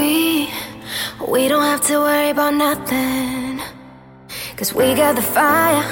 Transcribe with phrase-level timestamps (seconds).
[0.00, 0.48] we,
[1.28, 3.60] we don't have to worry about nothing.
[4.56, 5.84] Cause we got the fire,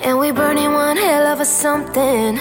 [0.00, 2.38] and we burning one hell of a something.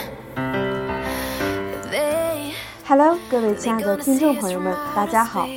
[1.89, 2.53] They,
[2.85, 5.47] Hello，各位亲爱的听众朋友们，大家好，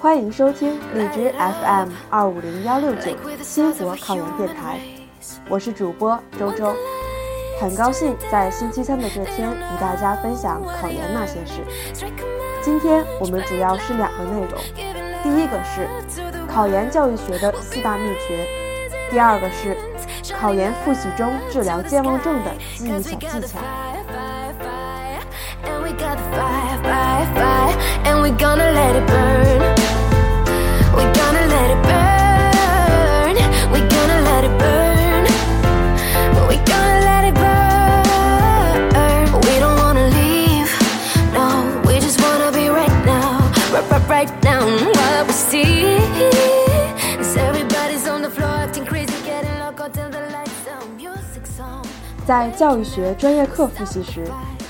[0.00, 4.80] 欢迎收听荔枝 FM 二五零幺六九星火考研电台，
[5.48, 6.74] 我是主播周周，
[7.59, 11.61] 很高兴在星期三的这天与大家分享考研那些事。
[12.63, 14.57] 今天我们主要是两个内容，
[15.21, 15.85] 第一个是
[16.47, 18.47] 考研教育学的四大秘诀，
[19.11, 19.75] 第二个是
[20.33, 23.59] 考研复习中治疗健忘症的记忆小技巧。
[28.21, 29.59] We gonna let it burn.
[30.95, 31.98] We gonna let it burn.
[52.29, 54.23] 在教育学专业课复习时，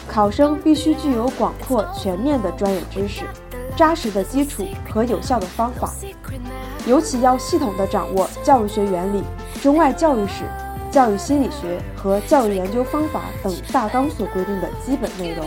[0.07, 3.25] 考生必须具有广阔全面的专业知识、
[3.75, 5.91] 扎实的基础和有效的方法，
[6.87, 9.21] 尤其要系统地掌握教育学原理、
[9.61, 10.45] 中外教育史、
[10.89, 15.45] 教育心理学和教育研究方法等大纲所规定的基本内容，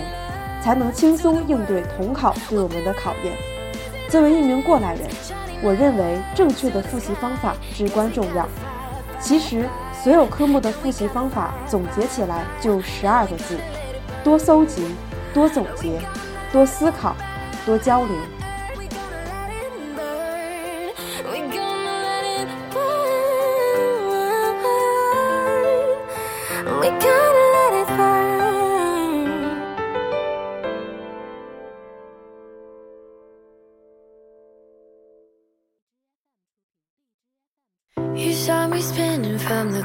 [0.62, 3.34] 才能轻松应对统考对我们的考验。
[4.10, 5.08] 作为一名过来人，
[5.62, 8.46] 我认为正确的复习方法至关重要。
[9.18, 9.66] 其实，
[10.02, 13.56] 所有科目的复习方法总结起来就十二个字：
[14.24, 14.84] 多搜集、
[15.32, 16.00] 多总结、
[16.50, 17.14] 多思考、
[17.64, 18.16] 多交流。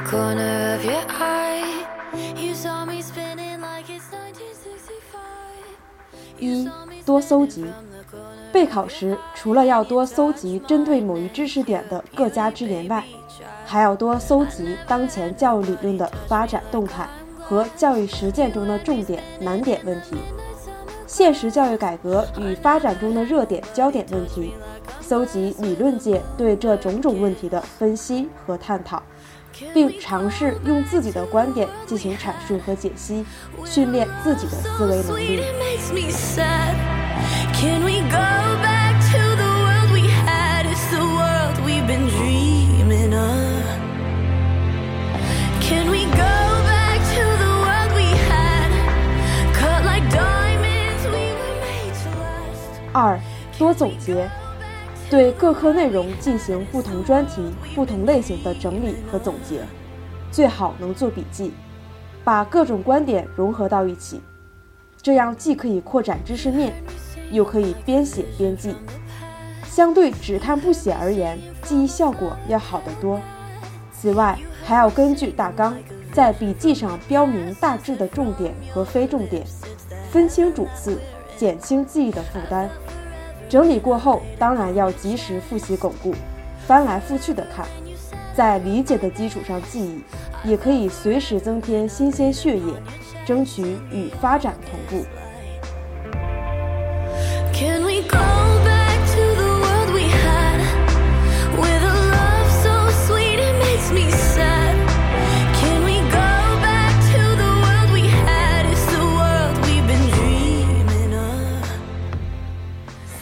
[0.08, 1.84] Corner of your eye.
[2.34, 5.20] You saw me spinning like it's 1965.
[6.38, 6.66] 一、
[7.04, 7.66] 多搜集。
[8.50, 13.04] 备考时，除了要多搜集针对某一知识点的各家之言外，
[13.66, 17.06] 还要多搜集当前教育理论的发展动态
[17.38, 20.16] 和教育实践中的重点难点问题，
[21.06, 24.54] 现实教育改革与发展中的热点焦点问题，
[25.02, 29.02] 搜集理论界对这种种问题的分析和探讨，
[29.74, 33.24] 并尝试用自己的观点进行阐述和解析，
[33.64, 35.40] 训练自己的思维能力.
[37.54, 38.18] Can we go
[38.62, 40.64] back to the world we had?
[40.66, 43.64] It's the world we've been dreaming of.
[45.60, 46.22] Can we go
[46.64, 48.70] back to the world we had?
[49.52, 52.80] Cut like diamonds, we were made to last.
[52.92, 53.20] 二、
[53.58, 54.30] 多总结，
[55.10, 57.42] 对各科内容进行不同专题、
[57.74, 59.62] 不同类型的整理和总结，
[60.30, 61.52] 最好能做笔记，
[62.22, 64.20] 把各种观点融合到一起，
[65.00, 66.74] 这样既可以扩展知识面，
[67.30, 68.74] 又可以边写边记。
[69.64, 73.18] 相对只看不写而言，记忆效果要好得多。
[73.90, 75.74] 此外，还要根据大纲，
[76.12, 79.42] 在笔记上标明大致的重点和非重点，
[80.10, 81.00] 分清主次，
[81.34, 82.68] 减轻记忆的负担。
[83.48, 86.14] 整理过后，当然要及时复习巩固，
[86.66, 87.66] 翻来覆去的看，
[88.34, 90.02] 在理解的基础上记忆，
[90.48, 92.74] 也可以随时增添新鲜血液，
[93.24, 95.06] 争取与发展同步。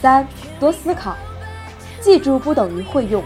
[0.07, 0.25] 三、
[0.57, 1.17] 多思考，
[1.99, 3.21] 记住不等于会用，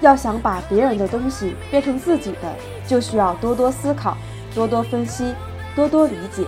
[0.00, 2.50] 要想把别人的东西变成自己的，
[2.86, 4.16] 就需要多多思考，
[4.54, 5.34] 多多分析，
[5.76, 6.42] 多多理解。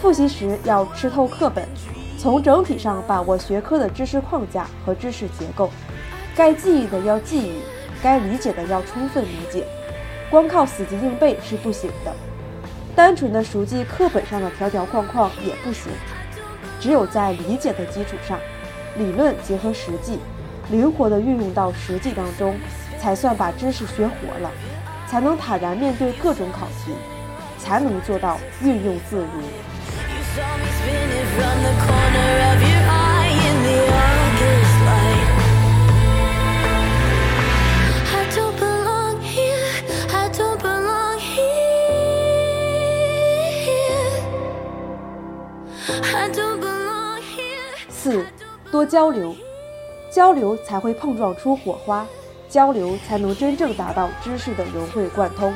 [0.00, 1.68] 复习时要吃透课本，
[2.16, 5.68] 从整体上把握学科的知识框架和知识结构，
[6.34, 7.60] 该记忆的要记忆，
[8.02, 9.66] 该理解的要充分理解。
[10.30, 12.12] 光靠死记硬背是不行的，
[12.96, 15.92] 单纯的熟记课本上的条条框框也不行。
[16.80, 18.38] 只有在理解的基础上，
[18.96, 20.18] 理论结合实际，
[20.70, 22.54] 灵活地运用到实际当中，
[22.98, 24.50] 才算把知识学活了，
[25.08, 26.92] 才能坦然面对各种考题，
[27.58, 29.26] 才能做到运用自如。
[47.88, 48.22] 四、
[48.74, 49.32] 多交流。
[50.10, 52.04] 交流才会碰撞出火花，
[52.48, 55.54] 交流才能真正达到知识的融会贯通。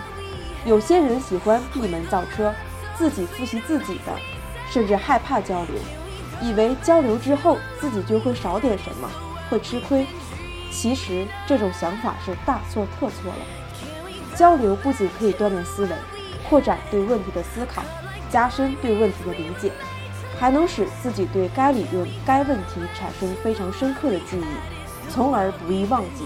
[0.64, 2.54] 有些人喜欢闭门造车，
[2.96, 4.12] 自己复习自己的，
[4.70, 5.74] 甚至害怕交流，
[6.40, 9.10] 以为交流之后自己就会少点什么，
[9.50, 10.06] 会吃亏。
[10.70, 14.14] 其实这种想法是大错特错了。
[14.36, 15.90] 交流不仅可以锻炼思维，
[16.48, 17.82] 扩展对问题的思考，
[18.30, 19.72] 加深对问题的理解，
[20.38, 26.24] 还能使自己对该理论、该问题产生非常深刻的记忆，从而不易忘记。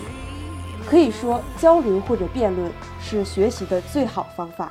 [0.86, 2.70] 可以说，交流或者辩论
[3.00, 4.70] 是学习的最好方法。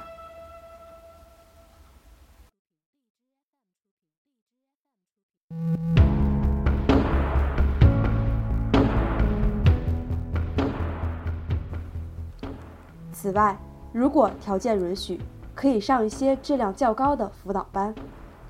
[13.12, 13.58] 此外，
[13.94, 15.20] 如果条件允许，
[15.56, 17.94] 可以上一些质量较高的辅导班，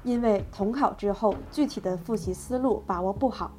[0.03, 3.51] 因为统考之后具体的复习思路把握不好，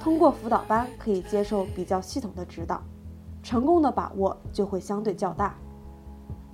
[0.00, 2.82] 通过辅导班可以接受比较系统的指导。
[3.42, 5.54] 成功的把握就会相对较大，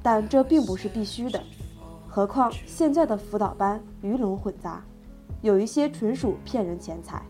[0.03, 1.43] 但这并不是必须的。
[2.07, 4.85] 何况现在的辅导班鱼龙混杂，
[5.41, 7.23] 有一些纯属骗人钱财，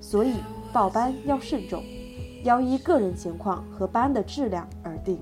[0.00, 0.36] 所以
[0.72, 1.84] 报班要慎重，
[2.44, 5.20] 要依个人情况和班的质量而定。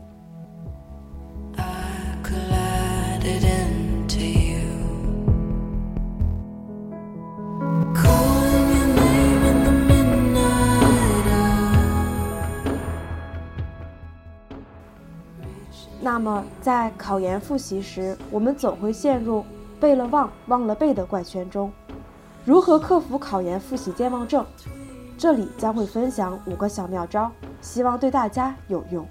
[16.19, 19.45] 那么，在考研复习时，我们总会陷入
[19.79, 21.71] 背了忘、忘了背的怪圈中。
[22.45, 24.45] 如何克服考研复习健忘症？
[25.17, 27.31] 这里将会分享五个小妙招，
[27.61, 29.07] 希望对大家有用。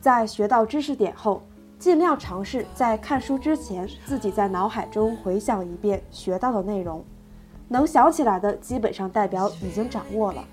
[0.00, 1.42] 在学到知识点后，
[1.78, 7.04] 尽量尝试在看书之前自己在脑海中回想一遍学到的内容。
[7.68, 10.44] 能想起来的，基本上代表已经掌握了，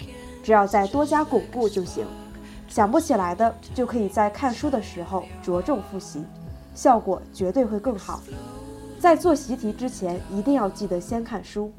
[0.41, 2.05] 只要再多加巩固就行。
[2.67, 6.23] 想不起来的，就可以在看书的时候着重复习，
[6.73, 8.19] 效果绝对会更好。
[8.97, 11.71] 在做习题之前，一定要记得先看书，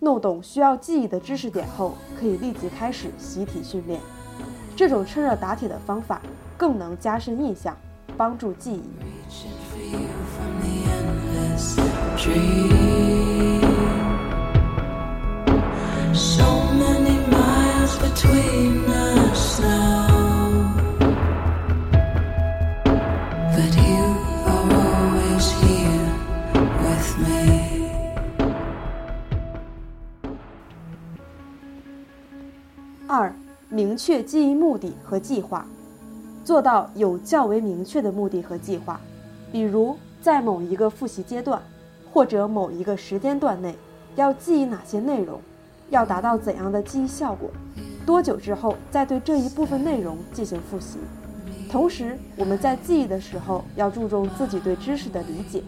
[0.00, 4.00] 弄懂需要记忆的知识点后，可以立即开始习题训练。
[4.80, 6.22] 这种趁热打铁的方法
[6.56, 7.76] 更能加深印象，
[8.16, 8.82] 帮助记忆。
[33.06, 33.30] 二。
[33.72, 35.64] 明确记忆目的和计划，
[36.44, 39.00] 做到有较为明确的目的和计划。
[39.52, 41.62] 比如，在某一个复习阶段，
[42.12, 43.76] 或者某一个时间段内，
[44.16, 45.40] 要记忆哪些内容，
[45.88, 47.48] 要达到怎样的记忆效果，
[48.04, 50.98] 多久之后再对这一部分内容进行复习。
[51.70, 55.62] 同时，我们在记忆的时候要注重自己对知识的理解，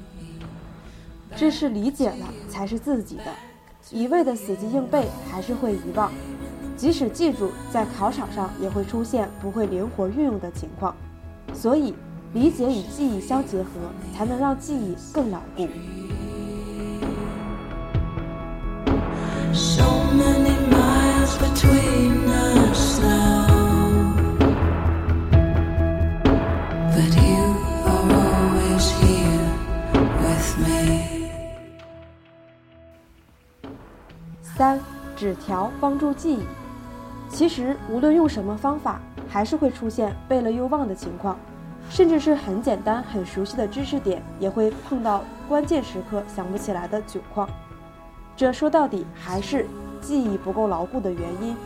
[1.36, 3.26] 知识理解了才是自己的，
[3.92, 6.10] 一味的死记硬背还是会遗忘。
[6.82, 10.92] 即使记住，在考场上也会出现不会灵活运用的情况，
[11.54, 11.94] 所以
[12.32, 13.68] 理解与记忆相结合，
[14.12, 15.68] 才能让记忆更牢固。
[34.42, 34.80] 三，
[35.16, 36.40] 纸条帮助记忆。
[37.32, 41.36] 其实，无论用什么方法，还是会出现背了又忘的情况，
[41.88, 47.48] 甚至是很简单、很熟悉的知识点，也会碰到关键时刻想不起来的窘况。
[48.36, 49.66] 这说到底还是
[50.00, 51.56] 记忆不够牢固的原因。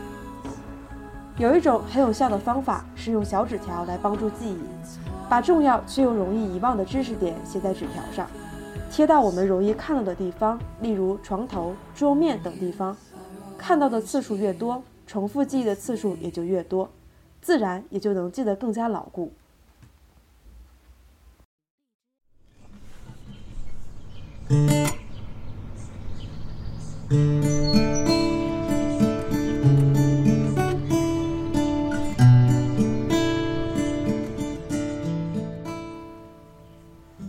[1.37, 4.59] 有一种很有效的方法是用小纸条来帮助记忆，
[5.29, 8.25] 把重要却又容易遗忘的知识点写在纸条上，
[8.89, 12.95] 贴到我们容易看到的地方，例如床头、桌面等地方，
[13.57, 14.81] 看到的次数越多。
[15.07, 16.91] 重复记忆的次数也就越多，
[17.41, 19.31] 自然也就能记得更加牢固。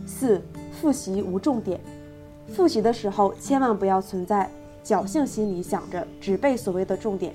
[0.05, 0.43] 四、
[0.73, 1.81] 复习无重点。
[2.49, 4.51] 复习的时候千万不要存在
[4.85, 7.35] 侥幸心理，想着只背所谓的重点，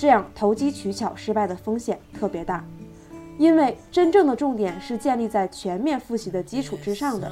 [0.00, 2.64] 这样投机取巧失败的风险特别大。
[3.36, 7.30] 因为真正的重点是建立在全面复习的基础之上的，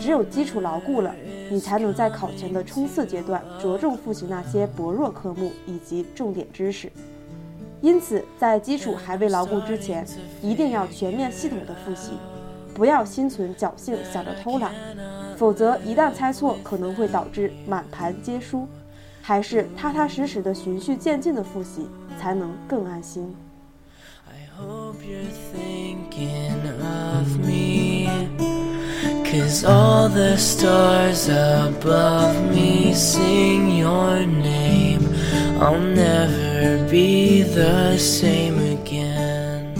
[0.00, 1.14] 只有基础牢固了，
[1.48, 6.90] 你才能在考前的冲刺阶段着重复习那些薄弱科目以及重点知识。
[7.80, 10.04] 因此，在基础还未牢固之前，
[10.42, 12.14] 一定要全面系统的复习，
[12.74, 14.72] 不要心存侥幸想着偷懒，
[15.36, 18.66] 否则一旦猜错，可能会导致满盘皆输。
[19.20, 21.86] 还是踏踏实实的循序渐进的复习，
[22.18, 23.34] 才能更安心。
[24.26, 28.08] I hope you're thinking of me.
[29.24, 35.00] Cause all the stars above me sing your name.
[35.60, 39.74] I'll never be the same again.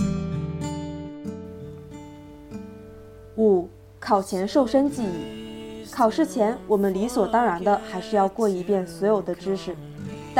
[3.37, 3.69] 五、
[3.99, 5.85] 考前瘦身记忆。
[5.91, 9.75] 考试前，我们理所当然的还是要过一遍所有的知识。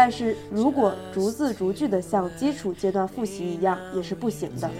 [0.01, 4.71] 但是如果逐字逐句的像基础阶段复习一样，也是不行的，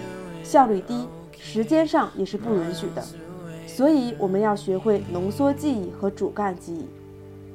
[0.45, 3.03] 效率低，时间上也是不允许的。
[3.67, 6.87] 所以我们要学会浓缩记忆和主干记忆。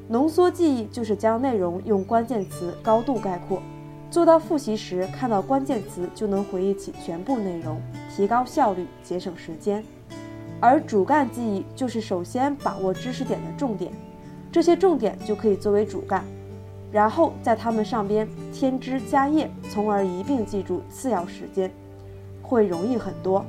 [0.08, 3.62] 浓缩记忆就是将内容用关键词高度概括，
[4.10, 7.80] 做到复习时看到关键词就能回忆起全部内容，
[8.14, 9.82] 提高效率，节省时间。
[10.60, 13.90] 而主干记忆就是首先把握知识点的重点，
[14.52, 16.22] 这些重点就可以作为主干。
[16.94, 21.68] 然后在它们上边添枝加叶，从而一并记住次要时间，
[22.40, 23.44] 会容易很多。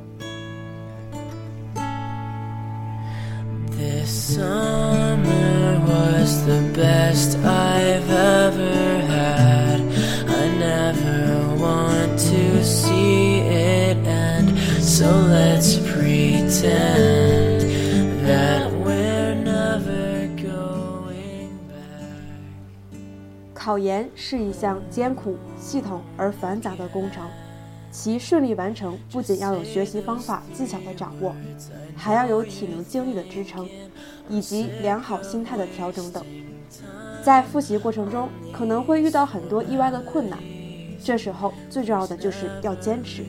[23.75, 27.27] 考研是一项艰苦、系统而繁杂的工程，
[27.91, 31.35] 其顺利完成不仅要有学习方法技巧的掌握，
[31.93, 33.67] 还要有体能精力的支撑，
[34.29, 36.23] 以及良好心态的调整等。
[37.21, 40.39] 在复习过程中，可能会遇到很多意外的困难，
[41.03, 43.25] 这时候最重要的就是要坚持。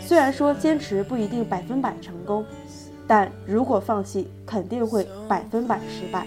[0.00, 2.46] 虽然说坚持不一定百分百成功，
[3.06, 6.26] 但如果放弃，肯定会百分百失败。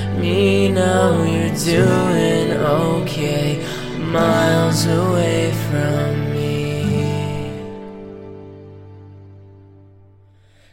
[0.21, 3.59] know you're doing okay
[3.97, 7.51] miles away from me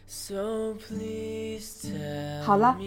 [0.05, 2.77] so please tell 好了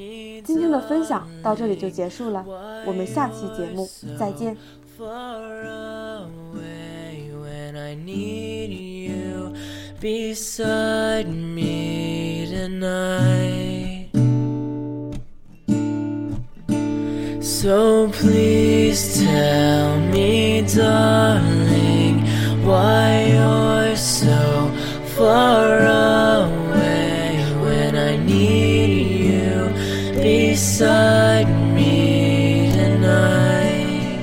[0.44, 2.44] 今天的分享到这里就结束了
[2.86, 3.88] 我们下期节目
[4.18, 4.56] 再见
[10.02, 13.71] beside me tonight
[17.42, 22.20] So please tell me, darling,
[22.64, 24.70] why you're so
[25.16, 29.72] far away when I need you
[30.22, 34.20] beside me tonight.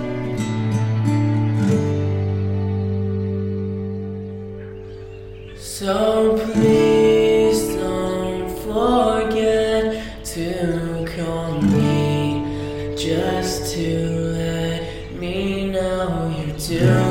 [5.58, 11.89] So please don't forget to call me
[13.10, 17.09] just to let me know you're doing